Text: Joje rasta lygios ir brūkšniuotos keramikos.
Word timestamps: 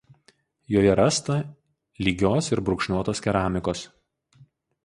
Joje 0.75 0.95
rasta 0.99 1.35
lygios 2.07 2.49
ir 2.57 2.65
brūkšniuotos 2.71 3.23
keramikos. 3.27 3.85